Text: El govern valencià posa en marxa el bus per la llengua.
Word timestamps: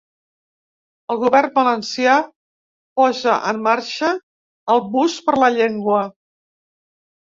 El 1.15 1.19
govern 1.23 1.53
valencià 1.57 2.17
posa 3.03 3.37
en 3.53 3.63
marxa 3.71 4.13
el 4.77 4.87
bus 4.99 5.23
per 5.31 5.41
la 5.47 5.57
llengua. 5.63 6.05